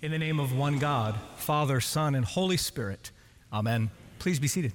In 0.00 0.12
the 0.12 0.18
name 0.18 0.38
of 0.38 0.56
one 0.56 0.78
God, 0.78 1.16
Father, 1.38 1.80
Son, 1.80 2.14
and 2.14 2.24
Holy 2.24 2.56
Spirit. 2.56 3.10
Amen. 3.52 3.90
Please 4.20 4.38
be 4.38 4.46
seated. 4.46 4.72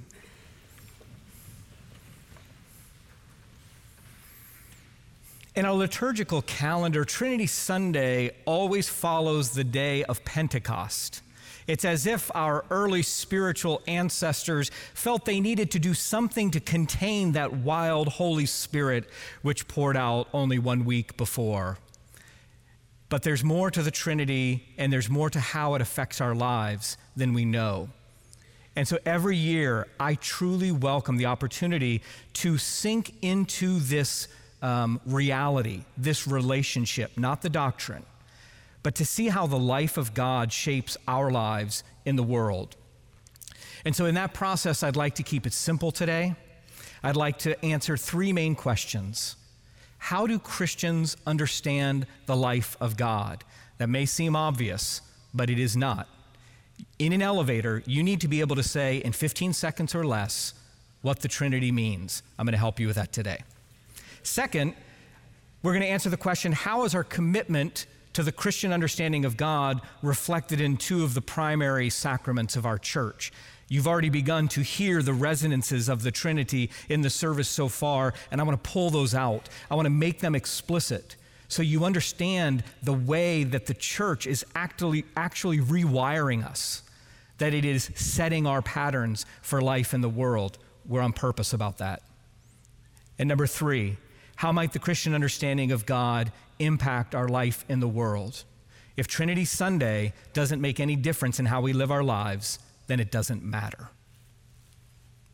In 5.55 5.63
our 5.63 5.73
liturgical 5.73 6.41
calendar, 6.41 7.05
Trinity 7.05 7.47
Sunday 7.47 8.31
always 8.43 8.89
follows 8.89 9.51
the 9.51 9.63
day 9.63 10.03
of 10.03 10.25
Pentecost. 10.25 11.21
It's 11.67 11.85
as 11.85 12.05
if 12.05 12.29
our 12.35 12.65
early 12.69 13.01
spiritual 13.01 13.81
ancestors 13.87 14.71
felt 14.93 15.23
they 15.23 15.39
needed 15.39 15.71
to 15.71 15.79
do 15.79 15.93
something 15.93 16.51
to 16.51 16.59
contain 16.59 17.31
that 17.31 17.53
wild 17.53 18.09
Holy 18.09 18.45
Spirit 18.45 19.09
which 19.41 19.69
poured 19.69 19.95
out 19.95 20.27
only 20.33 20.59
one 20.59 20.83
week 20.83 21.15
before. 21.15 21.77
But 23.13 23.21
there's 23.21 23.43
more 23.43 23.69
to 23.69 23.83
the 23.83 23.91
Trinity 23.91 24.65
and 24.75 24.91
there's 24.91 25.07
more 25.07 25.29
to 25.29 25.39
how 25.39 25.75
it 25.75 25.81
affects 25.83 26.19
our 26.19 26.33
lives 26.33 26.97
than 27.15 27.31
we 27.35 27.45
know. 27.45 27.89
And 28.75 28.87
so 28.87 28.97
every 29.05 29.37
year, 29.37 29.85
I 29.99 30.15
truly 30.15 30.71
welcome 30.71 31.17
the 31.17 31.27
opportunity 31.27 32.01
to 32.33 32.57
sink 32.57 33.13
into 33.21 33.77
this 33.81 34.27
um, 34.63 34.99
reality, 35.05 35.83
this 35.95 36.27
relationship, 36.27 37.15
not 37.15 37.43
the 37.43 37.51
doctrine, 37.51 38.03
but 38.81 38.95
to 38.95 39.05
see 39.05 39.27
how 39.27 39.45
the 39.45 39.59
life 39.59 39.97
of 39.97 40.15
God 40.15 40.51
shapes 40.51 40.97
our 41.07 41.29
lives 41.29 41.83
in 42.05 42.15
the 42.15 42.23
world. 42.23 42.75
And 43.85 43.95
so, 43.95 44.07
in 44.07 44.15
that 44.15 44.33
process, 44.33 44.81
I'd 44.81 44.95
like 44.95 45.13
to 45.13 45.23
keep 45.23 45.45
it 45.45 45.53
simple 45.53 45.91
today. 45.91 46.33
I'd 47.03 47.15
like 47.15 47.37
to 47.39 47.63
answer 47.63 47.95
three 47.95 48.33
main 48.33 48.55
questions 48.55 49.35
how 50.03 50.27
do 50.27 50.37
Christians 50.37 51.15
understand 51.25 52.05
the 52.25 52.35
life 52.35 52.75
of 52.81 52.97
God? 52.97 53.41
That 53.77 53.87
may 53.87 54.05
seem 54.05 54.35
obvious, 54.35 54.99
but 55.33 55.49
it 55.49 55.57
is 55.57 55.77
not. 55.77 56.09
In 56.99 57.13
an 57.13 57.21
elevator, 57.21 57.81
you 57.85 58.03
need 58.03 58.19
to 58.19 58.27
be 58.27 58.41
able 58.41 58.57
to 58.57 58.63
say 58.63 58.97
in 58.97 59.13
15 59.13 59.53
seconds 59.53 59.95
or 59.95 60.03
less 60.03 60.55
what 61.03 61.21
the 61.21 61.29
Trinity 61.29 61.71
means. 61.71 62.21
I'm 62.37 62.45
going 62.45 62.51
to 62.51 62.57
help 62.57 62.81
you 62.81 62.87
with 62.87 62.97
that 62.97 63.13
today. 63.13 63.43
Second, 64.23 64.73
we're 65.63 65.71
going 65.71 65.83
to 65.83 65.87
answer 65.87 66.09
the 66.09 66.17
question 66.17 66.51
how 66.51 66.83
is 66.83 66.93
our 66.93 67.05
commitment 67.05 67.85
to 68.11 68.23
the 68.23 68.33
Christian 68.33 68.73
understanding 68.73 69.23
of 69.23 69.37
God 69.37 69.79
reflected 70.01 70.59
in 70.59 70.75
two 70.75 71.05
of 71.05 71.13
the 71.13 71.21
primary 71.21 71.89
sacraments 71.89 72.57
of 72.57 72.65
our 72.65 72.77
church 72.77 73.31
You've 73.67 73.87
already 73.87 74.09
begun 74.09 74.47
to 74.49 74.61
hear 74.61 75.01
the 75.01 75.13
resonances 75.13 75.89
of 75.89 76.03
the 76.03 76.11
Trinity 76.11 76.69
in 76.89 77.01
the 77.01 77.09
service 77.09 77.49
so 77.49 77.67
far, 77.67 78.13
and 78.31 78.39
I 78.39 78.43
want 78.43 78.61
to 78.61 78.69
pull 78.69 78.89
those 78.89 79.15
out. 79.15 79.49
I 79.71 79.75
want 79.75 79.85
to 79.85 79.91
make 79.91 80.19
them 80.19 80.35
explicit 80.35 81.15
so 81.47 81.61
you 81.61 81.85
understand 81.85 82.63
the 82.81 82.93
way 82.93 83.43
that 83.43 83.67
the 83.67 83.73
church 83.73 84.25
is 84.25 84.43
actually, 84.55 85.05
actually 85.15 85.59
rewiring 85.59 86.43
us, 86.43 86.81
that 87.37 87.53
it 87.53 87.63
is 87.63 87.91
setting 87.95 88.47
our 88.47 88.61
patterns 88.61 89.25
for 89.41 89.61
life 89.61 89.93
in 89.93 90.01
the 90.01 90.09
world. 90.09 90.57
We're 90.87 91.01
on 91.01 91.13
purpose 91.13 91.53
about 91.53 91.77
that. 91.77 92.01
And 93.19 93.29
number 93.29 93.45
three, 93.45 93.97
how 94.37 94.51
might 94.51 94.73
the 94.73 94.79
Christian 94.79 95.13
understanding 95.13 95.71
of 95.71 95.85
God 95.85 96.31
impact 96.59 97.13
our 97.13 97.27
life 97.27 97.63
in 97.69 97.79
the 97.79 97.87
world? 97.87 98.43
If 98.97 99.07
Trinity 99.07 99.45
Sunday 99.45 100.13
doesn't 100.33 100.61
make 100.61 100.79
any 100.79 100.95
difference 100.95 101.39
in 101.39 101.45
how 101.45 101.61
we 101.61 101.73
live 101.73 101.91
our 101.91 102.03
lives, 102.03 102.59
then 102.87 102.99
it 102.99 103.11
doesn't 103.11 103.43
matter. 103.43 103.89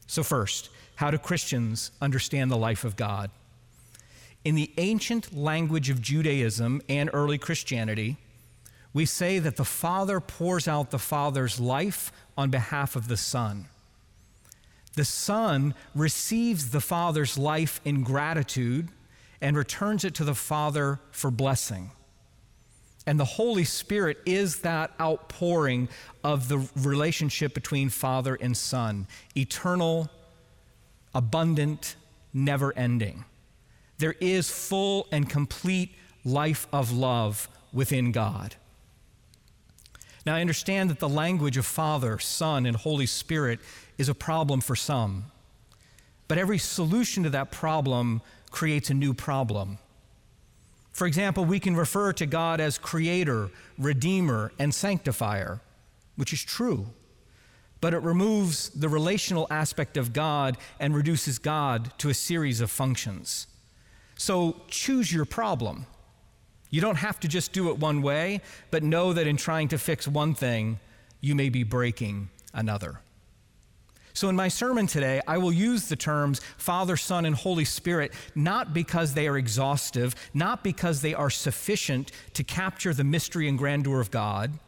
So, 0.07 0.23
first, 0.23 0.69
how 0.95 1.11
do 1.11 1.17
Christians 1.17 1.91
understand 2.01 2.49
the 2.49 2.57
life 2.57 2.83
of 2.83 2.95
God? 2.95 3.31
In 4.43 4.55
the 4.55 4.71
ancient 4.77 5.35
language 5.35 5.89
of 5.89 6.01
Judaism 6.01 6.81
and 6.89 7.09
early 7.13 7.37
Christianity, 7.37 8.17
we 8.93 9.05
say 9.05 9.39
that 9.39 9.57
the 9.57 9.65
Father 9.65 10.19
pours 10.19 10.67
out 10.67 10.91
the 10.91 10.99
Father's 10.99 11.59
life 11.59 12.11
on 12.37 12.49
behalf 12.49 12.95
of 12.95 13.07
the 13.07 13.17
Son. 13.17 13.67
The 14.95 15.05
Son 15.05 15.75
receives 15.93 16.71
the 16.71 16.81
Father's 16.81 17.37
life 17.37 17.79
in 17.85 18.03
gratitude 18.03 18.89
and 19.41 19.55
returns 19.55 20.03
it 20.03 20.15
to 20.15 20.23
the 20.23 20.35
Father 20.35 20.99
for 21.11 21.31
blessing. 21.31 21.91
And 23.09 23.19
the 23.19 23.25
Holy 23.25 23.63
Spirit 23.63 24.19
is 24.27 24.59
that 24.59 24.91
outpouring 25.01 25.89
of 26.23 26.47
the 26.47 26.69
relationship 26.75 27.55
between 27.55 27.89
Father 27.89 28.35
and 28.35 28.55
Son 28.55 29.07
eternal, 29.35 30.11
abundant, 31.15 31.95
never 32.35 32.71
ending. 32.77 33.25
There 33.97 34.13
is 34.21 34.51
full 34.51 35.07
and 35.11 35.27
complete 35.27 35.95
life 36.23 36.67
of 36.71 36.91
love 36.91 37.49
within 37.73 38.11
God. 38.11 38.53
Now, 40.23 40.35
I 40.35 40.41
understand 40.41 40.91
that 40.91 40.99
the 40.99 41.09
language 41.09 41.57
of 41.57 41.65
Father, 41.65 42.19
Son, 42.19 42.67
and 42.67 42.77
Holy 42.77 43.07
Spirit 43.07 43.59
is 43.97 44.07
a 44.07 44.13
problem 44.13 44.61
for 44.61 44.75
some. 44.75 45.31
But 46.27 46.37
every 46.37 46.59
solution 46.59 47.23
to 47.23 47.31
that 47.31 47.51
problem 47.51 48.21
creates 48.51 48.91
a 48.91 48.93
new 48.93 49.15
problem. 49.15 49.79
For 50.99 51.07
example, 51.07 51.45
we 51.45 51.61
can 51.61 51.77
refer 51.77 52.11
to 52.11 52.25
God 52.25 52.59
as 52.59 52.77
creator, 52.77 53.49
redeemer, 53.77 54.51
and 54.59 54.75
sanctifier, 54.75 55.61
which 56.17 56.33
is 56.33 56.43
true. 56.43 56.87
But 57.79 57.93
it 57.93 57.99
removes 57.99 58.67
the 58.71 58.89
relational 58.89 59.47
aspect 59.49 59.95
of 59.95 60.11
God 60.11 60.57
and 60.77 60.93
reduces 60.93 61.39
God 61.39 61.97
to 61.99 62.09
a 62.09 62.13
series 62.13 62.59
of 62.59 62.69
functions. 62.69 63.47
So 64.17 64.57
choose 64.67 65.09
your 65.09 65.23
problem. 65.23 65.85
You 66.69 66.81
don't 66.81 66.97
have 66.97 67.17
to 67.21 67.29
just 67.29 67.53
do 67.53 67.69
it 67.69 67.77
one 67.77 68.01
way, 68.01 68.41
but 68.69 68.83
know 68.83 69.13
that 69.13 69.25
in 69.25 69.37
trying 69.37 69.69
to 69.69 69.77
fix 69.77 70.05
one 70.05 70.33
thing, 70.33 70.81
you 71.21 71.33
may 71.33 71.47
be 71.47 71.63
breaking 71.63 72.29
another. 72.53 72.99
So, 74.13 74.27
in 74.27 74.35
my 74.35 74.47
sermon 74.47 74.87
today, 74.87 75.21
I 75.27 75.37
will 75.37 75.51
use 75.51 75.87
the 75.87 75.95
terms 75.95 76.41
Father, 76.57 76.97
Son, 76.97 77.25
and 77.25 77.35
Holy 77.35 77.65
Spirit 77.65 78.11
not 78.35 78.73
because 78.73 79.13
they 79.13 79.27
are 79.27 79.37
exhaustive, 79.37 80.15
not 80.33 80.63
because 80.63 81.01
they 81.01 81.13
are 81.13 81.29
sufficient 81.29 82.11
to 82.33 82.43
capture 82.43 82.93
the 82.93 83.03
mystery 83.03 83.47
and 83.47 83.57
grandeur 83.57 83.99
of 83.99 84.11
God, 84.11 84.59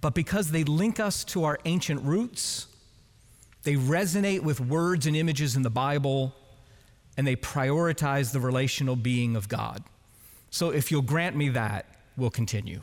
but 0.00 0.14
because 0.14 0.50
they 0.50 0.64
link 0.64 1.00
us 1.00 1.24
to 1.24 1.44
our 1.44 1.58
ancient 1.64 2.02
roots, 2.02 2.66
they 3.62 3.74
resonate 3.74 4.40
with 4.40 4.60
words 4.60 5.06
and 5.06 5.16
images 5.16 5.56
in 5.56 5.62
the 5.62 5.70
Bible, 5.70 6.34
and 7.16 7.26
they 7.26 7.36
prioritize 7.36 8.32
the 8.32 8.40
relational 8.40 8.96
being 8.96 9.36
of 9.36 9.48
God. 9.48 9.82
So, 10.50 10.70
if 10.70 10.90
you'll 10.90 11.02
grant 11.02 11.36
me 11.36 11.48
that, 11.50 11.86
we'll 12.16 12.30
continue. 12.30 12.82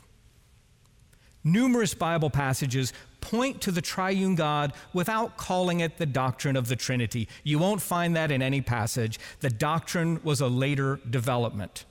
Numerous 1.44 1.94
Bible 1.94 2.30
passages 2.30 2.92
point 3.22 3.62
to 3.62 3.70
the 3.70 3.80
triune 3.80 4.34
God 4.34 4.74
without 4.92 5.38
calling 5.38 5.80
it 5.80 5.96
the 5.96 6.04
doctrine 6.04 6.56
of 6.56 6.68
the 6.68 6.76
Trinity. 6.76 7.26
You 7.42 7.58
won't 7.58 7.80
find 7.80 8.14
that 8.16 8.30
in 8.30 8.42
any 8.42 8.60
passage. 8.60 9.18
The 9.40 9.48
doctrine 9.48 10.20
was 10.22 10.42
a 10.42 10.48
later 10.48 11.00
development. 11.08 11.86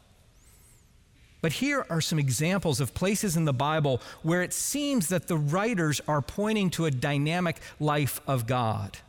But 1.42 1.54
here 1.54 1.88
are 1.90 2.02
some 2.02 2.20
examples 2.20 2.80
of 2.80 2.94
places 2.94 3.36
in 3.36 3.46
the 3.46 3.54
Bible 3.54 4.00
where 4.22 4.44
it 4.44 4.54
seems 4.54 5.08
that 5.08 5.28
the 5.28 5.38
writers 5.38 6.00
are 6.08 6.22
pointing 6.22 6.70
to 6.72 6.86
a 6.86 6.92
dynamic 6.92 7.58
life 7.80 8.22
of 8.28 8.46
God. 8.46 9.00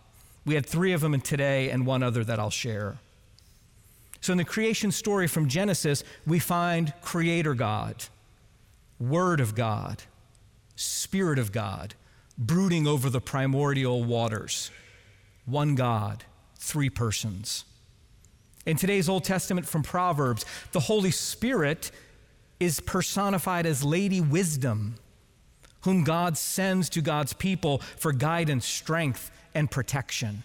We 0.46 0.54
had 0.54 0.64
three 0.64 0.92
of 0.92 1.02
them 1.02 1.20
today 1.20 1.68
and 1.68 1.86
one 1.86 2.02
other 2.02 2.24
that 2.24 2.38
I'll 2.38 2.50
share. 2.50 2.96
So, 4.20 4.32
in 4.32 4.38
the 4.38 4.44
creation 4.44 4.92
story 4.92 5.26
from 5.26 5.48
Genesis, 5.48 6.04
we 6.26 6.38
find 6.38 6.94
Creator 7.02 7.54
God, 7.54 8.04
Word 9.00 9.40
of 9.40 9.54
God, 9.54 10.04
Spirit 10.76 11.38
of 11.38 11.50
God, 11.50 11.94
brooding 12.38 12.86
over 12.86 13.10
the 13.10 13.20
primordial 13.20 14.02
waters. 14.04 14.70
One 15.44 15.74
God, 15.74 16.24
three 16.56 16.90
persons. 16.90 17.64
In 18.64 18.76
today's 18.76 19.08
Old 19.08 19.24
Testament 19.24 19.66
from 19.66 19.82
Proverbs, 19.82 20.44
the 20.72 20.80
Holy 20.80 21.10
Spirit 21.10 21.90
is 22.60 22.78
personified 22.80 23.66
as 23.66 23.82
Lady 23.82 24.20
Wisdom, 24.20 24.94
whom 25.80 26.04
God 26.04 26.38
sends 26.38 26.88
to 26.90 27.00
God's 27.00 27.32
people 27.32 27.78
for 27.78 28.12
guidance, 28.12 28.66
strength, 28.66 29.32
and 29.54 29.70
protection. 29.70 30.44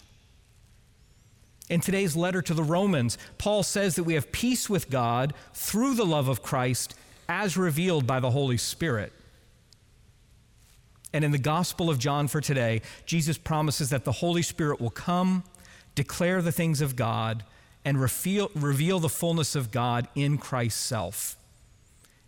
In 1.70 1.80
today's 1.80 2.16
letter 2.16 2.42
to 2.42 2.54
the 2.54 2.64
Romans, 2.64 3.18
Paul 3.38 3.62
says 3.62 3.96
that 3.96 4.04
we 4.04 4.16
have 4.16 4.32
peace 4.32 4.70
with 4.70 4.90
God 4.90 5.34
through 5.54 5.96
the 5.96 6.06
love 6.06 6.28
of 6.28 6.42
Christ 6.42 6.96
as 7.30 7.58
revealed 7.58 8.08
by 8.08 8.20
the 8.20 8.32
Holy 8.32 8.58
Spirit. 8.58 9.12
And 11.14 11.24
in 11.24 11.32
the 11.32 11.38
Gospel 11.38 11.90
of 11.90 12.00
John 12.00 12.28
for 12.28 12.42
today, 12.42 12.82
Jesus 13.06 13.38
promises 13.38 13.90
that 13.90 14.04
the 14.04 14.12
Holy 14.12 14.42
Spirit 14.42 14.82
will 14.82 14.90
come, 14.90 15.44
declare 15.96 16.42
the 16.42 16.52
things 16.52 16.82
of 16.82 16.96
God, 16.96 17.44
and 17.86 18.00
reveal, 18.00 18.52
reveal 18.54 19.00
the 19.00 19.10
fullness 19.10 19.56
of 19.56 19.72
God 19.72 20.08
in 20.16 20.38
Christ's 20.38 20.82
self. 20.82 21.38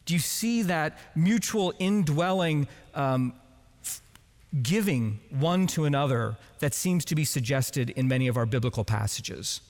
Do 0.06 0.14
you 0.14 0.20
see 0.20 0.62
that 0.64 0.98
mutual 1.16 1.74
indwelling 1.78 2.68
um, 2.96 3.34
giving 4.64 5.20
one 5.30 5.68
to 5.68 5.86
another 5.86 6.38
that 6.60 6.74
seems 6.74 7.06
to 7.06 7.16
be 7.16 7.26
suggested 7.26 7.92
in 7.92 8.08
many 8.08 8.28
of 8.28 8.38
our 8.38 8.46
biblical 8.46 8.84
passages? 8.84 9.62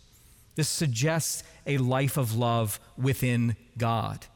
This 0.56 0.70
suggests 0.70 1.44
a 1.66 1.78
life 1.78 2.18
of 2.18 2.36
love 2.36 2.80
within 2.98 3.56
God. 3.78 4.28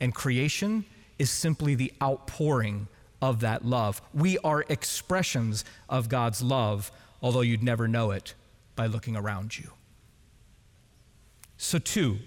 And 0.00 0.14
creation 0.14 0.84
is 1.18 1.30
simply 1.30 1.74
the 1.74 1.92
outpouring 2.02 2.88
of 3.26 3.40
that 3.40 3.64
love. 3.64 4.00
We 4.14 4.38
are 4.38 4.64
expressions 4.68 5.64
of 5.88 6.08
God's 6.08 6.42
love, 6.42 6.92
although 7.20 7.40
you'd 7.40 7.62
never 7.62 7.88
know 7.88 8.12
it 8.12 8.34
by 8.76 8.86
looking 8.86 9.16
around 9.16 9.58
you. 9.58 9.70
So, 11.58 11.80
two, 11.80 12.18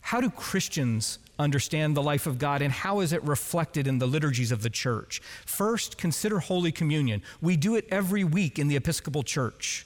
how 0.00 0.20
do 0.20 0.30
Christians 0.30 1.18
understand 1.36 1.96
the 1.96 2.02
life 2.02 2.28
of 2.28 2.38
God 2.38 2.62
and 2.62 2.70
how 2.70 3.00
is 3.00 3.12
it 3.12 3.24
reflected 3.24 3.88
in 3.88 3.98
the 3.98 4.06
liturgies 4.06 4.52
of 4.52 4.62
the 4.62 4.70
church? 4.70 5.20
First, 5.46 5.98
consider 5.98 6.38
Holy 6.38 6.70
Communion. 6.70 7.20
We 7.40 7.56
do 7.56 7.74
it 7.74 7.86
every 7.90 8.22
week 8.22 8.58
in 8.60 8.68
the 8.68 8.76
Episcopal 8.76 9.24
Church. 9.24 9.84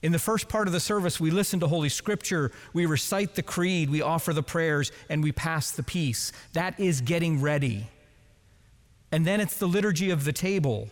In 0.00 0.12
the 0.12 0.18
first 0.20 0.48
part 0.48 0.68
of 0.68 0.72
the 0.72 0.78
service, 0.78 1.18
we 1.18 1.32
listen 1.32 1.58
to 1.58 1.66
Holy 1.66 1.88
Scripture, 1.88 2.52
we 2.72 2.86
recite 2.86 3.34
the 3.34 3.42
creed, 3.42 3.90
we 3.90 4.00
offer 4.00 4.32
the 4.32 4.44
prayers, 4.44 4.92
and 5.08 5.24
we 5.24 5.32
pass 5.32 5.72
the 5.72 5.82
peace. 5.82 6.30
That 6.52 6.78
is 6.78 7.00
getting 7.00 7.40
ready. 7.40 7.88
And 9.10 9.26
then 9.26 9.40
it's 9.40 9.56
the 9.56 9.66
liturgy 9.66 10.10
of 10.10 10.24
the 10.24 10.32
table. 10.32 10.88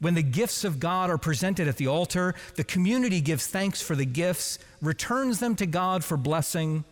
When 0.00 0.14
the 0.14 0.22
gifts 0.22 0.64
of 0.64 0.78
God 0.78 1.10
are 1.10 1.18
presented 1.18 1.66
at 1.66 1.76
the 1.76 1.88
altar, 1.88 2.34
the 2.54 2.64
community 2.64 3.20
gives 3.20 3.46
thanks 3.46 3.82
for 3.82 3.96
the 3.96 4.06
gifts, 4.06 4.58
returns 4.80 5.40
them 5.40 5.56
to 5.56 5.66
God 5.66 6.04
for 6.04 6.16
blessing, 6.16 6.84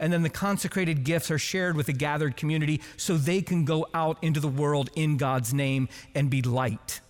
and 0.00 0.12
then 0.12 0.22
the 0.22 0.30
consecrated 0.30 1.04
gifts 1.04 1.30
are 1.30 1.38
shared 1.38 1.76
with 1.76 1.86
the 1.86 1.92
gathered 1.92 2.36
community 2.36 2.80
so 2.96 3.16
they 3.16 3.42
can 3.42 3.64
go 3.64 3.86
out 3.92 4.16
into 4.22 4.40
the 4.40 4.48
world 4.48 4.90
in 4.94 5.16
God's 5.16 5.52
name 5.52 5.88
and 6.14 6.30
be 6.30 6.40
light. 6.40 7.00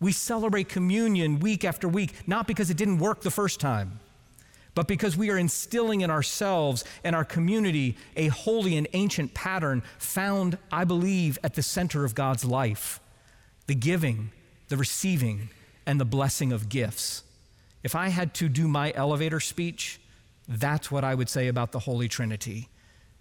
We 0.00 0.12
celebrate 0.12 0.68
communion 0.68 1.38
week 1.38 1.64
after 1.64 1.86
week, 1.86 2.12
not 2.26 2.46
because 2.46 2.70
it 2.70 2.76
didn't 2.76 2.98
work 2.98 3.20
the 3.20 3.30
first 3.30 3.60
time, 3.60 4.00
but 4.74 4.88
because 4.88 5.16
we 5.16 5.30
are 5.30 5.38
instilling 5.38 6.00
in 6.00 6.10
ourselves 6.10 6.84
and 7.04 7.14
our 7.14 7.24
community 7.24 7.96
a 8.16 8.28
holy 8.28 8.76
and 8.76 8.88
ancient 8.92 9.34
pattern 9.34 9.82
found, 9.98 10.58
I 10.72 10.84
believe, 10.84 11.38
at 11.44 11.54
the 11.54 11.62
center 11.62 12.04
of 12.04 12.14
God's 12.14 12.44
life 12.44 13.00
the 13.66 13.74
giving, 13.74 14.30
the 14.68 14.76
receiving, 14.76 15.48
and 15.86 15.98
the 15.98 16.04
blessing 16.04 16.52
of 16.52 16.68
gifts. 16.68 17.22
If 17.82 17.94
I 17.94 18.08
had 18.08 18.34
to 18.34 18.48
do 18.48 18.68
my 18.68 18.92
elevator 18.94 19.40
speech, 19.40 20.00
that's 20.46 20.90
what 20.90 21.04
I 21.04 21.14
would 21.14 21.30
say 21.30 21.48
about 21.48 21.72
the 21.72 21.78
Holy 21.80 22.08
Trinity 22.08 22.68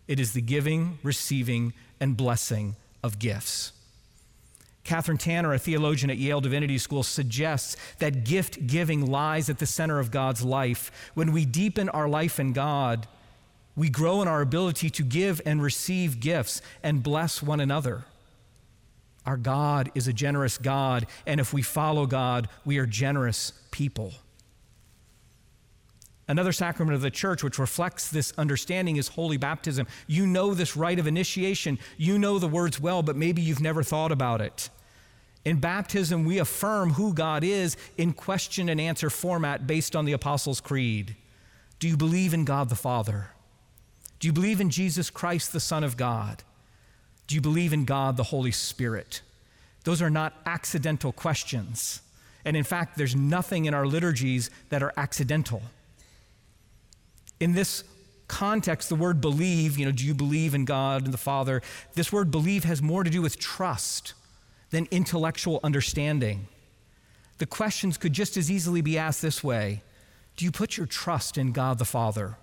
it 0.06 0.20
is 0.20 0.34
the 0.34 0.42
giving, 0.42 1.00
receiving, 1.02 1.74
and 2.00 2.18
blessing 2.18 2.76
of 3.02 3.20
gifts. 3.20 3.72
Kathryn 4.84 5.18
Tanner, 5.18 5.54
a 5.54 5.60
theologian 5.60 6.10
at 6.10 6.18
Yale 6.18 6.42
Divinity 6.42 6.78
School, 6.78 7.04
suggests 7.04 7.78
that 8.00 8.26
gift 8.26 8.68
giving 8.68 9.06
lies 9.06 9.50
at 9.50 9.60
the 9.60 9.66
center 9.66 10.00
of 10.00 10.12
God's 10.12 10.44
life. 10.44 10.92
When 11.14 11.32
we 11.32 11.46
deepen 11.46 11.88
our 11.90 12.10
life 12.10 12.40
in 12.40 12.52
God, 12.52 13.08
we 13.76 13.90
grow 13.90 14.22
in 14.22 14.28
our 14.28 14.42
ability 14.42 14.90
to 14.90 15.04
give 15.04 15.42
and 15.46 15.62
receive 15.62 16.20
gifts 16.20 16.62
and 16.84 17.02
bless 17.02 17.42
one 17.42 17.60
another. 17.60 18.04
Our 19.26 19.38
God 19.38 19.90
is 19.96 20.08
a 20.08 20.14
generous 20.14 20.58
God, 20.58 21.08
and 21.26 21.40
if 21.40 21.54
we 21.54 21.62
follow 21.62 22.06
God, 22.06 22.50
we 22.66 22.78
are 22.78 22.86
generous 22.86 23.54
people. 23.72 24.14
Another 26.28 26.54
sacrament 26.54 26.96
of 26.96 27.02
the 27.02 27.12
church 27.12 27.44
which 27.44 27.60
reflects 27.60 28.10
this 28.10 28.34
understanding 28.38 28.96
is 28.96 29.10
holy 29.10 29.38
baptism. 29.38 29.88
You 30.08 30.26
know 30.26 30.54
this 30.54 30.78
rite 30.78 31.00
of 31.00 31.08
initiation. 31.08 31.80
You 31.98 32.18
know 32.18 32.40
the 32.40 32.48
words 32.48 32.80
well, 32.80 33.04
but 33.04 33.18
maybe 33.18 33.42
you've 33.42 33.60
never 33.60 33.84
thought 33.84 34.12
about 34.12 34.40
it. 34.40 34.70
In 35.44 35.60
baptism, 35.60 36.24
we 36.24 36.40
affirm 36.40 36.92
who 36.92 37.14
God 37.14 37.44
is 37.44 37.76
in 37.98 38.14
question 38.14 38.70
and 38.70 38.80
answer 38.80 39.10
format 39.10 39.68
based 39.68 39.96
on 39.96 40.06
the 40.06 40.14
Apostles' 40.14 40.62
Creed. 40.62 41.18
Do 41.80 41.90
you 41.90 41.98
believe 41.98 42.34
in 42.34 42.46
God 42.46 42.70
the 42.70 42.76
Father? 42.76 43.32
Do 44.20 44.28
you 44.28 44.32
believe 44.32 44.62
in 44.62 44.70
Jesus 44.70 45.10
Christ, 45.10 45.52
the 45.52 45.60
Son 45.60 45.84
of 45.84 45.98
God? 45.98 46.44
Do 47.28 47.36
you 47.36 47.42
believe 47.42 47.74
in 47.74 47.84
God 47.84 48.16
the 48.16 48.24
Holy 48.24 48.52
Spirit? 48.52 49.22
Those 49.84 50.02
are 50.02 50.10
not 50.10 50.34
accidental 50.46 51.12
questions. 51.12 52.02
And 52.46 52.56
in 52.56 52.64
fact, 52.64 52.98
there's 52.98 53.16
nothing 53.16 53.66
in 53.66 53.74
our 53.74 53.86
liturgies 53.86 54.50
that 54.70 54.82
are 54.82 54.94
accidental. 54.96 55.62
In 57.44 57.52
this 57.52 57.84
context, 58.30 58.88
the 58.88 58.96
word 58.96 59.20
believe, 59.20 59.78
you 59.78 59.86
know, 59.86 59.92
do 59.92 60.06
you 60.06 60.14
believe 60.14 60.54
in 60.54 60.64
God 60.64 61.04
and 61.04 61.14
the 61.14 61.18
Father? 61.18 61.62
This 61.94 62.10
word 62.10 62.32
believe 62.32 62.64
has 62.64 62.82
more 62.82 63.04
to 63.04 63.10
do 63.10 63.22
with 63.22 63.38
trust 63.38 64.14
than 64.70 64.88
intellectual 64.92 65.60
understanding. 65.62 66.48
The 67.40 67.46
questions 67.46 67.98
could 67.98 68.14
just 68.14 68.38
as 68.38 68.50
easily 68.50 68.80
be 68.80 68.98
asked 68.98 69.22
this 69.22 69.44
way 69.44 69.82
Do 70.38 70.46
you 70.46 70.52
put 70.54 70.78
your 70.78 70.86
trust 70.86 71.38
in 71.38 71.52
God 71.52 71.80
the 71.80 71.86
Father? 71.86 72.38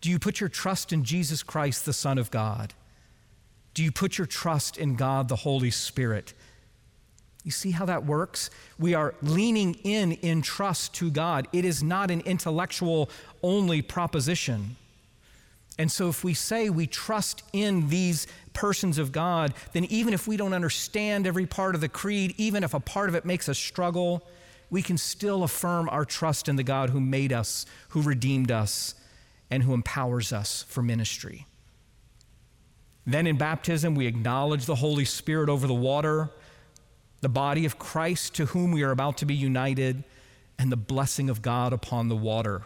Do 0.00 0.08
you 0.08 0.20
put 0.20 0.38
your 0.38 0.48
trust 0.48 0.92
in 0.92 1.02
Jesus 1.02 1.42
Christ, 1.42 1.84
the 1.84 1.92
Son 1.92 2.16
of 2.16 2.30
God? 2.30 2.74
Do 3.74 3.82
you 3.82 3.90
put 3.90 4.18
your 4.18 4.28
trust 4.28 4.78
in 4.78 4.94
God 4.94 5.26
the 5.26 5.34
Holy 5.34 5.72
Spirit? 5.72 6.32
You 7.46 7.52
see 7.52 7.70
how 7.70 7.86
that 7.86 8.04
works? 8.04 8.50
We 8.76 8.94
are 8.94 9.14
leaning 9.22 9.74
in 9.84 10.10
in 10.10 10.42
trust 10.42 10.94
to 10.94 11.12
God. 11.12 11.46
It 11.52 11.64
is 11.64 11.80
not 11.80 12.10
an 12.10 12.22
intellectual 12.22 13.08
only 13.40 13.82
proposition. 13.82 14.74
And 15.78 15.92
so, 15.92 16.08
if 16.08 16.24
we 16.24 16.34
say 16.34 16.70
we 16.70 16.88
trust 16.88 17.44
in 17.52 17.88
these 17.88 18.26
persons 18.52 18.98
of 18.98 19.12
God, 19.12 19.54
then 19.74 19.84
even 19.84 20.12
if 20.12 20.26
we 20.26 20.36
don't 20.36 20.54
understand 20.54 21.24
every 21.24 21.46
part 21.46 21.76
of 21.76 21.80
the 21.80 21.88
creed, 21.88 22.34
even 22.36 22.64
if 22.64 22.74
a 22.74 22.80
part 22.80 23.08
of 23.08 23.14
it 23.14 23.24
makes 23.24 23.48
us 23.48 23.58
struggle, 23.58 24.26
we 24.68 24.82
can 24.82 24.98
still 24.98 25.44
affirm 25.44 25.88
our 25.88 26.04
trust 26.04 26.48
in 26.48 26.56
the 26.56 26.64
God 26.64 26.90
who 26.90 26.98
made 26.98 27.32
us, 27.32 27.64
who 27.90 28.02
redeemed 28.02 28.50
us, 28.50 28.96
and 29.52 29.62
who 29.62 29.72
empowers 29.72 30.32
us 30.32 30.64
for 30.64 30.82
ministry. 30.82 31.46
Then 33.06 33.28
in 33.28 33.36
baptism, 33.36 33.94
we 33.94 34.08
acknowledge 34.08 34.66
the 34.66 34.74
Holy 34.74 35.04
Spirit 35.04 35.48
over 35.48 35.68
the 35.68 35.74
water 35.74 36.30
the 37.26 37.30
body 37.30 37.64
of 37.64 37.76
Christ 37.76 38.36
to 38.36 38.46
whom 38.46 38.70
we 38.70 38.84
are 38.84 38.92
about 38.92 39.16
to 39.16 39.26
be 39.26 39.34
united, 39.34 40.04
and 40.60 40.70
the 40.70 40.76
blessing 40.76 41.28
of 41.28 41.42
God 41.42 41.72
upon 41.72 42.06
the 42.06 42.14
water, 42.14 42.62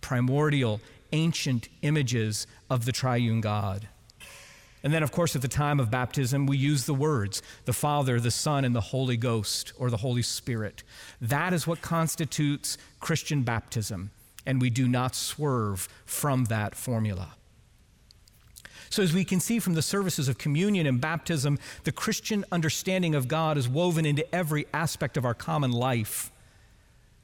primordial, 0.00 0.80
ancient 1.10 1.68
images 1.82 2.46
of 2.70 2.84
the 2.84 2.92
triune 2.92 3.40
God. 3.40 3.88
And 4.84 4.94
then, 4.94 5.02
of 5.02 5.10
course, 5.10 5.34
at 5.34 5.42
the 5.42 5.48
time 5.48 5.80
of 5.80 5.90
baptism, 5.90 6.46
we 6.46 6.56
use 6.56 6.86
the 6.86 6.94
words 6.94 7.42
the 7.64 7.72
Father, 7.72 8.20
the 8.20 8.30
Son, 8.30 8.64
and 8.64 8.72
the 8.72 8.80
Holy 8.80 9.16
Ghost, 9.16 9.72
or 9.80 9.90
the 9.90 9.96
Holy 9.96 10.22
Spirit. 10.22 10.84
That 11.20 11.52
is 11.52 11.66
what 11.66 11.82
constitutes 11.82 12.78
Christian 13.00 13.42
baptism, 13.42 14.12
and 14.46 14.60
we 14.60 14.70
do 14.70 14.86
not 14.86 15.16
swerve 15.16 15.88
from 16.06 16.44
that 16.44 16.76
formula. 16.76 17.34
So, 18.90 19.02
as 19.02 19.12
we 19.12 19.24
can 19.24 19.40
see 19.40 19.58
from 19.58 19.74
the 19.74 19.82
services 19.82 20.28
of 20.28 20.38
communion 20.38 20.86
and 20.86 21.00
baptism, 21.00 21.58
the 21.84 21.92
Christian 21.92 22.44
understanding 22.52 23.14
of 23.14 23.28
God 23.28 23.58
is 23.58 23.68
woven 23.68 24.06
into 24.06 24.32
every 24.34 24.66
aspect 24.72 25.16
of 25.16 25.24
our 25.24 25.34
common 25.34 25.72
life. 25.72 26.30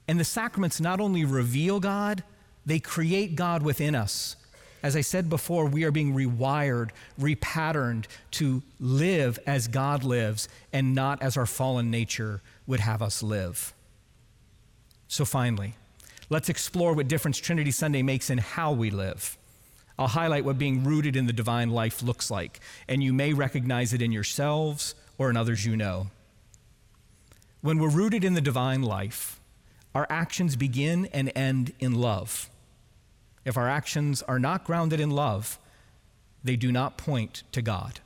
And 0.08 0.18
the 0.18 0.24
sacraments 0.24 0.80
not 0.80 1.00
only 1.00 1.24
reveal 1.24 1.78
God, 1.78 2.24
they 2.66 2.80
create 2.80 3.36
God 3.36 3.62
within 3.62 3.94
us. 3.94 4.36
As 4.82 4.96
I 4.96 5.02
said 5.02 5.28
before, 5.28 5.66
we 5.66 5.84
are 5.84 5.90
being 5.90 6.14
rewired, 6.14 6.90
repatterned 7.20 8.06
to 8.32 8.62
live 8.78 9.38
as 9.46 9.68
God 9.68 10.04
lives 10.04 10.48
and 10.72 10.94
not 10.94 11.22
as 11.22 11.36
our 11.36 11.46
fallen 11.46 11.90
nature 11.90 12.40
would 12.66 12.80
have 12.80 13.02
us 13.02 13.22
live. 13.22 13.74
So, 15.06 15.24
finally, 15.24 15.74
let's 16.30 16.48
explore 16.48 16.94
what 16.94 17.08
difference 17.08 17.38
Trinity 17.38 17.72
Sunday 17.72 18.02
makes 18.02 18.30
in 18.30 18.38
how 18.38 18.72
we 18.72 18.90
live. 18.90 19.36
I'll 20.00 20.08
highlight 20.08 20.46
what 20.46 20.56
being 20.56 20.82
rooted 20.82 21.14
in 21.14 21.26
the 21.26 21.32
divine 21.32 21.68
life 21.68 22.02
looks 22.02 22.30
like, 22.30 22.58
and 22.88 23.02
you 23.02 23.12
may 23.12 23.34
recognize 23.34 23.92
it 23.92 24.00
in 24.00 24.12
yourselves 24.12 24.94
or 25.18 25.28
in 25.28 25.36
others 25.36 25.66
you 25.66 25.76
know. 25.76 26.06
When 27.60 27.78
we're 27.78 27.90
rooted 27.90 28.24
in 28.24 28.32
the 28.32 28.40
divine 28.40 28.82
life, 28.82 29.38
our 29.94 30.06
actions 30.08 30.56
begin 30.56 31.04
and 31.12 31.30
end 31.36 31.74
in 31.78 31.92
love. 32.00 32.48
If 33.44 33.58
our 33.58 33.68
actions 33.68 34.22
are 34.22 34.38
not 34.38 34.64
grounded 34.64 35.00
in 35.00 35.10
love, 35.10 35.58
they 36.42 36.56
do 36.56 36.72
not 36.72 36.96
point 36.96 37.42
to 37.52 37.60
God. 37.60 38.00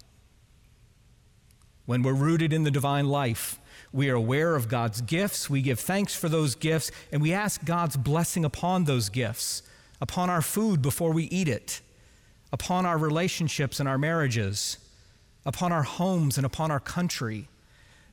When 1.86 2.02
we're 2.02 2.12
rooted 2.12 2.52
in 2.52 2.64
the 2.64 2.72
divine 2.72 3.06
life, 3.06 3.60
we 3.92 4.10
are 4.10 4.16
aware 4.16 4.56
of 4.56 4.66
God's 4.66 5.00
gifts, 5.00 5.48
we 5.48 5.62
give 5.62 5.78
thanks 5.78 6.16
for 6.16 6.28
those 6.28 6.56
gifts, 6.56 6.90
and 7.12 7.22
we 7.22 7.32
ask 7.32 7.64
God's 7.64 7.96
blessing 7.96 8.44
upon 8.44 8.84
those 8.84 9.10
gifts, 9.10 9.62
upon 10.04 10.28
our 10.28 10.42
food 10.42 10.82
before 10.82 11.14
we 11.14 11.24
eat 11.24 11.48
it, 11.48 11.80
upon 12.52 12.84
our 12.84 12.98
relationships 12.98 13.80
and 13.80 13.88
our 13.88 13.96
marriages, 13.96 14.76
upon 15.46 15.72
our 15.72 15.82
homes 15.82 16.36
and 16.36 16.44
upon 16.44 16.70
our 16.70 16.78
country. 16.78 17.48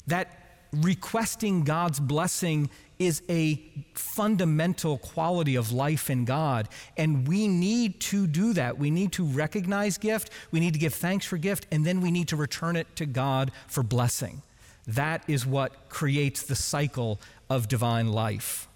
That 0.07 0.29
requesting 0.71 1.65
God's 1.65 1.99
blessing 1.99 2.69
is 2.97 3.23
a 3.27 3.61
fundamental 3.93 4.99
quality 4.99 5.55
of 5.57 5.73
life 5.73 6.09
in 6.09 6.23
God. 6.23 6.69
And 6.95 7.27
we 7.27 7.49
need 7.49 7.99
to 8.11 8.25
do 8.25 8.53
that. 8.53 8.77
We 8.77 8.89
need 8.89 9.11
to 9.13 9.25
recognize 9.25 9.97
gift, 9.97 10.29
we 10.49 10.61
need 10.61 10.71
to 10.71 10.79
give 10.79 10.93
thanks 10.93 11.25
for 11.25 11.37
gift, 11.37 11.67
and 11.73 11.85
then 11.85 11.99
we 11.99 12.09
need 12.09 12.29
to 12.29 12.37
return 12.37 12.77
it 12.77 12.87
to 12.95 13.05
God 13.05 13.51
for 13.67 13.83
blessing. 13.83 14.43
That 14.87 15.25
is 15.27 15.45
what 15.45 15.89
creates 15.89 16.43
the 16.43 16.55
cycle 16.55 17.19
of 17.49 17.67
divine 17.67 18.07
life. 18.13 18.69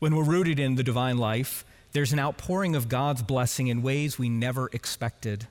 When 0.00 0.16
we're 0.16 0.24
rooted 0.24 0.58
in 0.58 0.76
the 0.76 0.82
divine 0.82 1.18
life, 1.18 1.62
there's 1.92 2.14
an 2.14 2.18
outpouring 2.18 2.74
of 2.74 2.88
God's 2.88 3.22
blessing 3.22 3.68
in 3.68 3.82
ways 3.82 4.18
we 4.18 4.30
never 4.30 4.70
expected. 4.72 5.46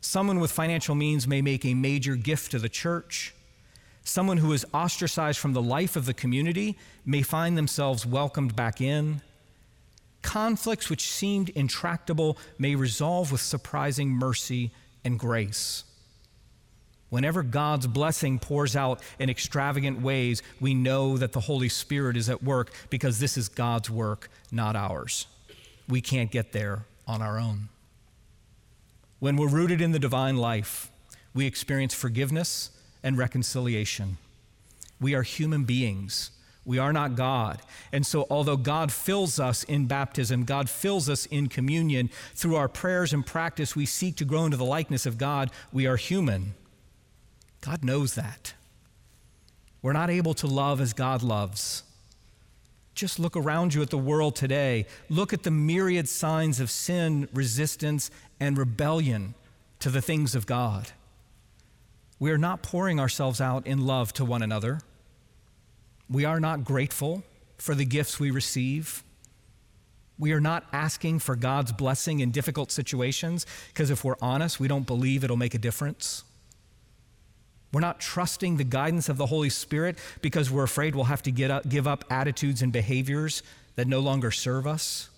Someone 0.00 0.40
with 0.40 0.50
financial 0.50 0.94
means 0.94 1.28
may 1.28 1.42
make 1.42 1.66
a 1.66 1.74
major 1.74 2.16
gift 2.16 2.52
to 2.52 2.58
the 2.58 2.70
church. 2.70 3.34
Someone 4.02 4.38
who 4.38 4.54
is 4.54 4.64
ostracized 4.72 5.38
from 5.38 5.52
the 5.52 5.60
life 5.60 5.96
of 5.96 6.06
the 6.06 6.14
community 6.14 6.78
may 7.04 7.20
find 7.20 7.58
themselves 7.58 8.06
welcomed 8.06 8.56
back 8.56 8.80
in. 8.80 9.20
Conflicts 10.22 10.88
which 10.88 11.06
seemed 11.06 11.50
intractable 11.50 12.38
may 12.58 12.74
resolve 12.74 13.30
with 13.30 13.42
surprising 13.42 14.08
mercy 14.08 14.70
and 15.04 15.18
grace. 15.18 15.84
Whenever 17.10 17.42
God's 17.42 17.86
blessing 17.86 18.38
pours 18.38 18.76
out 18.76 19.00
in 19.18 19.30
extravagant 19.30 20.00
ways, 20.00 20.42
we 20.60 20.74
know 20.74 21.16
that 21.16 21.32
the 21.32 21.40
Holy 21.40 21.68
Spirit 21.68 22.16
is 22.16 22.28
at 22.28 22.42
work 22.42 22.70
because 22.90 23.18
this 23.18 23.38
is 23.38 23.48
God's 23.48 23.88
work, 23.88 24.30
not 24.52 24.76
ours. 24.76 25.26
We 25.88 26.00
can't 26.00 26.30
get 26.30 26.52
there 26.52 26.84
on 27.06 27.22
our 27.22 27.38
own. 27.38 27.70
When 29.20 29.36
we're 29.36 29.48
rooted 29.48 29.80
in 29.80 29.92
the 29.92 29.98
divine 29.98 30.36
life, 30.36 30.90
we 31.34 31.46
experience 31.46 31.94
forgiveness 31.94 32.70
and 33.02 33.16
reconciliation. 33.16 34.18
We 35.00 35.14
are 35.14 35.22
human 35.22 35.64
beings. 35.64 36.30
We 36.64 36.78
are 36.78 36.92
not 36.92 37.16
God. 37.16 37.62
And 37.92 38.04
so, 38.04 38.26
although 38.28 38.58
God 38.58 38.92
fills 38.92 39.40
us 39.40 39.64
in 39.64 39.86
baptism, 39.86 40.44
God 40.44 40.68
fills 40.68 41.08
us 41.08 41.24
in 41.26 41.48
communion, 41.48 42.10
through 42.34 42.56
our 42.56 42.68
prayers 42.68 43.14
and 43.14 43.24
practice, 43.24 43.74
we 43.74 43.86
seek 43.86 44.16
to 44.16 44.26
grow 44.26 44.44
into 44.44 44.58
the 44.58 44.64
likeness 44.64 45.06
of 45.06 45.16
God. 45.16 45.50
We 45.72 45.86
are 45.86 45.96
human. 45.96 46.54
God 47.68 47.84
knows 47.84 48.14
that. 48.14 48.54
We're 49.82 49.92
not 49.92 50.08
able 50.08 50.32
to 50.34 50.46
love 50.46 50.80
as 50.80 50.94
God 50.94 51.22
loves. 51.22 51.82
Just 52.94 53.18
look 53.18 53.36
around 53.36 53.74
you 53.74 53.82
at 53.82 53.90
the 53.90 53.98
world 53.98 54.36
today. 54.36 54.86
Look 55.10 55.34
at 55.34 55.42
the 55.42 55.50
myriad 55.50 56.08
signs 56.08 56.60
of 56.60 56.70
sin, 56.70 57.28
resistance, 57.34 58.10
and 58.40 58.56
rebellion 58.56 59.34
to 59.80 59.90
the 59.90 60.00
things 60.00 60.34
of 60.34 60.46
God. 60.46 60.92
We 62.18 62.30
are 62.30 62.38
not 62.38 62.62
pouring 62.62 62.98
ourselves 62.98 63.38
out 63.38 63.66
in 63.66 63.86
love 63.86 64.14
to 64.14 64.24
one 64.24 64.40
another. 64.40 64.80
We 66.08 66.24
are 66.24 66.40
not 66.40 66.64
grateful 66.64 67.22
for 67.58 67.74
the 67.74 67.84
gifts 67.84 68.18
we 68.18 68.30
receive. 68.30 69.02
We 70.18 70.32
are 70.32 70.40
not 70.40 70.64
asking 70.72 71.18
for 71.18 71.36
God's 71.36 71.72
blessing 71.72 72.20
in 72.20 72.30
difficult 72.30 72.72
situations 72.72 73.44
because 73.74 73.90
if 73.90 74.04
we're 74.04 74.16
honest, 74.22 74.58
we 74.58 74.68
don't 74.68 74.86
believe 74.86 75.22
it'll 75.22 75.36
make 75.36 75.54
a 75.54 75.58
difference. 75.58 76.24
We're 77.72 77.80
not 77.80 78.00
trusting 78.00 78.56
the 78.56 78.64
guidance 78.64 79.08
of 79.08 79.18
the 79.18 79.26
Holy 79.26 79.50
Spirit 79.50 79.98
because 80.22 80.50
we're 80.50 80.64
afraid 80.64 80.94
we'll 80.94 81.04
have 81.04 81.22
to 81.24 81.50
up, 81.50 81.68
give 81.68 81.86
up 81.86 82.04
attitudes 82.10 82.62
and 82.62 82.72
behaviors 82.72 83.42
that 83.76 83.86
no 83.86 84.00
longer 84.00 84.30
serve 84.30 84.66
us. 84.66 85.10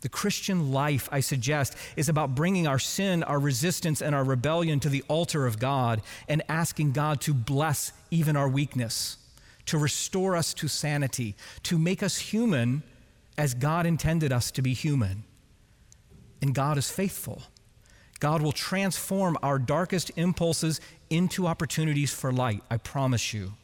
The 0.00 0.08
Christian 0.08 0.72
life, 0.72 1.08
I 1.12 1.20
suggest, 1.20 1.76
is 1.96 2.08
about 2.08 2.34
bringing 2.34 2.66
our 2.66 2.80
sin, 2.80 3.22
our 3.22 3.38
resistance, 3.38 4.02
and 4.02 4.14
our 4.14 4.24
rebellion 4.24 4.80
to 4.80 4.88
the 4.88 5.04
altar 5.06 5.46
of 5.46 5.60
God 5.60 6.02
and 6.28 6.42
asking 6.48 6.92
God 6.92 7.20
to 7.22 7.32
bless 7.32 7.92
even 8.10 8.36
our 8.36 8.48
weakness, 8.48 9.16
to 9.66 9.78
restore 9.78 10.34
us 10.34 10.54
to 10.54 10.66
sanity, 10.66 11.36
to 11.62 11.78
make 11.78 12.02
us 12.02 12.18
human 12.18 12.82
as 13.38 13.54
God 13.54 13.86
intended 13.86 14.32
us 14.32 14.50
to 14.52 14.62
be 14.62 14.74
human. 14.74 15.22
And 16.40 16.52
God 16.52 16.78
is 16.78 16.90
faithful. 16.90 17.42
God 18.22 18.40
will 18.40 18.52
transform 18.52 19.36
our 19.42 19.58
darkest 19.58 20.12
impulses 20.14 20.80
into 21.10 21.48
opportunities 21.48 22.14
for 22.14 22.32
light, 22.32 22.62
I 22.70 22.76
promise 22.76 23.34
you. 23.34 23.54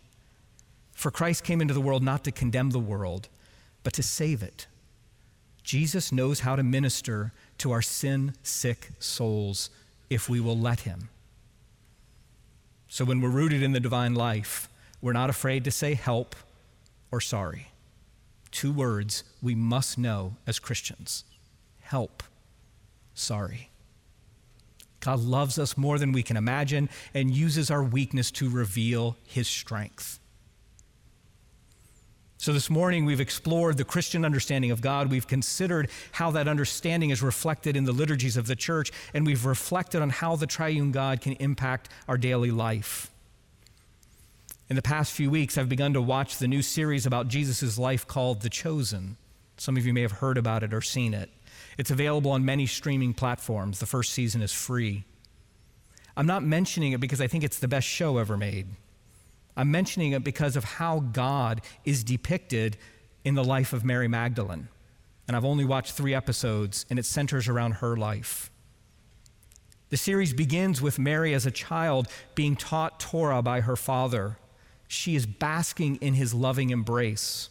For 0.90 1.12
Christ 1.12 1.44
came 1.44 1.60
into 1.60 1.74
the 1.74 1.80
world 1.80 2.02
not 2.02 2.24
to 2.24 2.32
condemn 2.32 2.70
the 2.70 2.80
world, 2.80 3.28
but 3.84 3.92
to 3.92 4.02
save 4.02 4.42
it. 4.42 4.66
Jesus 5.62 6.10
knows 6.10 6.40
how 6.40 6.56
to 6.56 6.64
minister 6.64 7.32
to 7.58 7.70
our 7.70 7.80
sin 7.80 8.34
sick 8.42 8.90
souls 8.98 9.70
if 10.10 10.28
we 10.28 10.40
will 10.40 10.58
let 10.58 10.80
Him. 10.80 11.08
So 12.88 13.04
when 13.04 13.20
we're 13.20 13.28
rooted 13.28 13.62
in 13.62 13.70
the 13.70 13.78
divine 13.78 14.16
life, 14.16 14.68
we're 15.00 15.12
not 15.12 15.30
afraid 15.30 15.62
to 15.66 15.70
say 15.70 15.94
help 15.94 16.34
or 17.12 17.20
sorry. 17.20 17.68
Two 18.50 18.72
words 18.72 19.22
we 19.40 19.54
must 19.54 19.98
know 19.98 20.34
as 20.48 20.58
Christians 20.58 21.22
help, 21.80 22.24
sorry. 23.14 23.67
God 25.00 25.20
loves 25.20 25.58
us 25.58 25.76
more 25.76 25.98
than 25.98 26.12
we 26.12 26.22
can 26.22 26.36
imagine 26.36 26.88
and 27.14 27.30
uses 27.30 27.70
our 27.70 27.82
weakness 27.82 28.30
to 28.32 28.48
reveal 28.50 29.16
his 29.24 29.46
strength. 29.46 30.18
So, 32.40 32.52
this 32.52 32.70
morning 32.70 33.04
we've 33.04 33.20
explored 33.20 33.78
the 33.78 33.84
Christian 33.84 34.24
understanding 34.24 34.70
of 34.70 34.80
God. 34.80 35.10
We've 35.10 35.26
considered 35.26 35.90
how 36.12 36.30
that 36.30 36.46
understanding 36.46 37.10
is 37.10 37.20
reflected 37.20 37.76
in 37.76 37.84
the 37.84 37.92
liturgies 37.92 38.36
of 38.36 38.46
the 38.46 38.54
church, 38.54 38.92
and 39.12 39.26
we've 39.26 39.44
reflected 39.44 40.02
on 40.02 40.10
how 40.10 40.36
the 40.36 40.46
triune 40.46 40.92
God 40.92 41.20
can 41.20 41.32
impact 41.34 41.88
our 42.06 42.16
daily 42.16 42.52
life. 42.52 43.10
In 44.70 44.76
the 44.76 44.82
past 44.82 45.12
few 45.12 45.30
weeks, 45.30 45.58
I've 45.58 45.68
begun 45.68 45.94
to 45.94 46.00
watch 46.02 46.36
the 46.36 46.46
new 46.46 46.62
series 46.62 47.06
about 47.06 47.26
Jesus' 47.26 47.76
life 47.76 48.06
called 48.06 48.42
The 48.42 48.50
Chosen. 48.50 49.16
Some 49.56 49.76
of 49.76 49.84
you 49.84 49.92
may 49.92 50.02
have 50.02 50.12
heard 50.12 50.38
about 50.38 50.62
it 50.62 50.72
or 50.72 50.80
seen 50.80 51.14
it. 51.14 51.30
It's 51.78 51.92
available 51.92 52.32
on 52.32 52.44
many 52.44 52.66
streaming 52.66 53.14
platforms. 53.14 53.78
The 53.78 53.86
first 53.86 54.12
season 54.12 54.42
is 54.42 54.52
free. 54.52 55.04
I'm 56.16 56.26
not 56.26 56.42
mentioning 56.42 56.92
it 56.92 57.00
because 57.00 57.20
I 57.20 57.28
think 57.28 57.44
it's 57.44 57.60
the 57.60 57.68
best 57.68 57.86
show 57.86 58.18
ever 58.18 58.36
made. 58.36 58.66
I'm 59.56 59.70
mentioning 59.70 60.12
it 60.12 60.24
because 60.24 60.56
of 60.56 60.64
how 60.64 60.98
God 60.98 61.62
is 61.84 62.02
depicted 62.02 62.76
in 63.24 63.34
the 63.34 63.44
life 63.44 63.72
of 63.72 63.84
Mary 63.84 64.08
Magdalene. 64.08 64.68
And 65.26 65.36
I've 65.36 65.44
only 65.44 65.64
watched 65.64 65.92
three 65.92 66.14
episodes, 66.14 66.86
and 66.90 66.98
it 66.98 67.04
centers 67.04 67.48
around 67.48 67.74
her 67.74 67.96
life. 67.96 68.50
The 69.90 69.96
series 69.96 70.32
begins 70.32 70.82
with 70.82 70.98
Mary 70.98 71.34
as 71.34 71.46
a 71.46 71.50
child 71.50 72.08
being 72.34 72.56
taught 72.56 72.98
Torah 72.98 73.42
by 73.42 73.60
her 73.60 73.76
father. 73.76 74.38
She 74.86 75.14
is 75.14 75.26
basking 75.26 75.96
in 75.96 76.14
his 76.14 76.34
loving 76.34 76.70
embrace. 76.70 77.50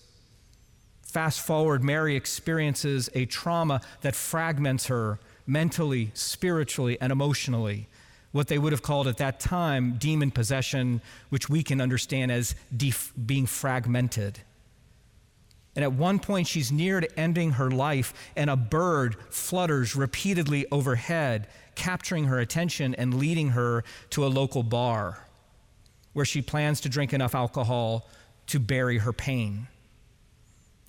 Fast 1.18 1.42
forward, 1.42 1.84
Mary 1.84 2.16
experiences 2.16 3.10
a 3.16 3.26
trauma 3.26 3.82
that 4.02 4.16
fragments 4.16 4.86
her 4.86 5.18
mentally, 5.48 6.12
spiritually, 6.14 6.96
and 7.02 7.12
emotionally. 7.12 7.88
What 8.34 8.50
they 8.50 8.60
would 8.60 8.72
have 8.72 8.84
called 8.84 9.08
at 9.08 9.18
that 9.18 9.40
time 9.40 9.94
demon 9.94 10.30
possession, 10.30 11.02
which 11.30 11.50
we 11.50 11.64
can 11.64 11.82
understand 11.82 12.32
as 12.32 12.54
def- 12.76 13.14
being 13.26 13.48
fragmented. 13.48 14.42
And 15.76 15.84
at 15.84 15.92
one 15.92 16.20
point, 16.20 16.46
she's 16.46 16.72
near 16.72 17.02
to 17.02 17.20
ending 17.20 17.54
her 17.54 17.72
life, 17.72 18.14
and 18.36 18.52
a 18.52 18.56
bird 18.56 19.16
flutters 19.32 19.96
repeatedly 19.96 20.68
overhead, 20.72 21.48
capturing 21.74 22.26
her 22.26 22.38
attention 22.38 22.94
and 22.94 23.16
leading 23.16 23.50
her 23.50 23.84
to 24.12 24.24
a 24.24 24.28
local 24.28 24.62
bar 24.62 25.26
where 26.14 26.26
she 26.26 26.44
plans 26.44 26.80
to 26.82 26.90
drink 26.90 27.12
enough 27.12 27.34
alcohol 27.34 28.08
to 28.46 28.60
bury 28.60 29.00
her 29.00 29.12
pain. 29.12 29.68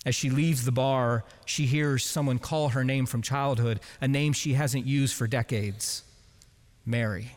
As 0.09 0.15
she 0.15 0.31
leaves 0.31 0.65
the 0.65 0.73
bar, 0.73 1.23
she 1.45 1.67
hears 1.67 2.03
someone 2.03 2.39
call 2.39 2.71
her 2.71 2.83
name 2.83 3.05
from 3.05 3.21
childhood, 3.21 3.79
a 4.01 4.09
name 4.09 4.33
she 4.33 4.55
hasn't 4.55 4.87
used 4.87 5.15
for 5.15 5.27
decades 5.27 6.03
Mary. 6.87 7.33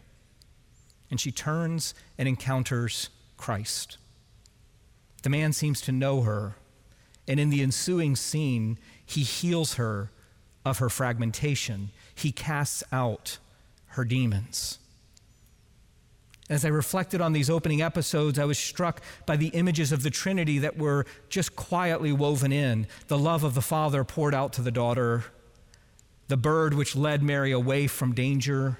And 1.09 1.19
she 1.19 1.33
turns 1.33 1.93
and 2.17 2.29
encounters 2.29 3.09
Christ. 3.35 3.97
The 5.23 5.29
man 5.29 5.51
seems 5.51 5.81
to 5.81 5.91
know 5.91 6.21
her, 6.21 6.55
and 7.27 7.41
in 7.41 7.49
the 7.49 7.61
ensuing 7.61 8.15
scene, 8.15 8.79
he 9.05 9.23
heals 9.23 9.73
her 9.73 10.09
of 10.63 10.77
her 10.77 10.89
fragmentation. 10.89 11.89
He 12.15 12.31
casts 12.31 12.85
out 12.89 13.37
her 13.87 14.05
demons. 14.05 14.79
As 16.51 16.65
I 16.65 16.67
reflected 16.67 17.21
on 17.21 17.31
these 17.31 17.49
opening 17.49 17.81
episodes, 17.81 18.37
I 18.37 18.43
was 18.43 18.59
struck 18.59 19.01
by 19.25 19.37
the 19.37 19.47
images 19.47 19.93
of 19.93 20.03
the 20.03 20.09
Trinity 20.09 20.59
that 20.59 20.77
were 20.77 21.05
just 21.29 21.55
quietly 21.55 22.11
woven 22.11 22.51
in 22.51 22.87
the 23.07 23.17
love 23.17 23.45
of 23.45 23.53
the 23.53 23.61
Father 23.61 24.03
poured 24.03 24.35
out 24.35 24.51
to 24.53 24.61
the 24.61 24.69
daughter, 24.69 25.23
the 26.27 26.35
bird 26.35 26.73
which 26.73 26.93
led 26.93 27.23
Mary 27.23 27.53
away 27.53 27.87
from 27.87 28.13
danger, 28.13 28.77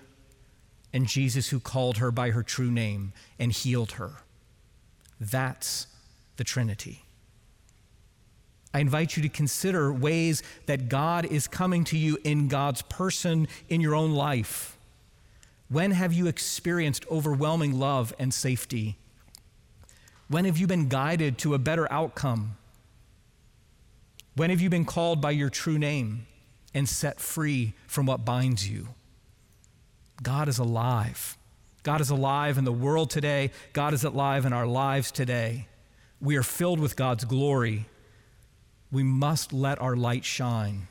and 0.92 1.08
Jesus 1.08 1.48
who 1.48 1.62
called 1.62 2.00
her 2.00 2.12
by 2.12 2.32
her 2.32 2.44
true 2.44 2.70
name 2.70 3.14
and 3.40 3.54
healed 3.54 3.94
her. 3.94 4.16
That's 5.18 5.88
the 6.36 6.44
Trinity. 6.44 7.06
I 8.74 8.80
invite 8.80 9.16
you 9.16 9.24
to 9.24 9.30
consider 9.30 9.94
ways 9.94 10.44
that 10.66 10.90
God 10.90 11.24
is 11.24 11.48
coming 11.48 11.86
to 11.86 11.98
you 11.98 12.18
in 12.26 12.50
God's 12.50 12.82
person 12.82 13.48
in 13.70 13.80
your 13.80 13.96
own 13.96 14.12
life. 14.12 14.78
When 15.72 15.92
have 15.92 16.12
you 16.12 16.28
experienced 16.28 17.06
overwhelming 17.10 17.80
love 17.80 18.14
and 18.20 18.34
safety? 18.34 18.98
When 20.28 20.44
have 20.44 20.58
you 20.58 20.68
been 20.68 20.90
guided 20.90 21.38
to 21.40 21.54
a 21.54 21.60
better 21.60 21.90
outcome? 21.90 22.58
When 24.36 24.50
have 24.50 24.60
you 24.60 24.70
been 24.70 24.84
called 24.84 25.22
by 25.22 25.32
your 25.32 25.50
true 25.50 25.78
name 25.78 26.28
and 26.74 26.90
set 26.90 27.22
free 27.22 27.74
from 27.88 28.06
what 28.06 28.26
binds 28.26 28.70
you? 28.70 28.90
God 30.22 30.50
is 30.50 30.60
alive. 30.60 31.38
God 31.84 32.02
is 32.02 32.10
alive 32.10 32.58
in 32.58 32.66
the 32.66 32.74
world 32.74 33.10
today. 33.10 33.52
God 33.72 33.94
is 33.94 34.04
alive 34.04 34.46
in 34.46 34.52
our 34.52 34.68
lives 34.68 35.10
today. 35.10 35.68
We 36.20 36.36
are 36.36 36.44
filled 36.44 36.82
with 36.82 36.98
God's 36.98 37.24
glory. 37.24 37.86
We 38.92 39.04
must 39.04 39.54
let 39.54 39.80
our 39.80 39.96
light 39.96 40.26
shine. 40.26 40.90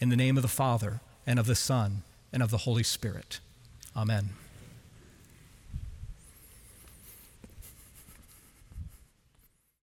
In 0.00 0.08
the 0.08 0.16
name 0.16 0.38
of 0.38 0.42
the 0.42 0.48
Father, 0.48 1.00
and 1.26 1.38
of 1.38 1.46
the 1.46 1.54
Son, 1.54 2.04
and 2.32 2.42
of 2.42 2.50
the 2.50 2.58
Holy 2.58 2.82
Spirit. 2.82 3.40
Amen. 3.96 4.45